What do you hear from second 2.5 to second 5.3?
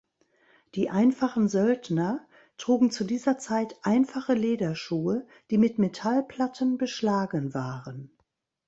trugen zu dieser Zeit einfache Lederschuhe,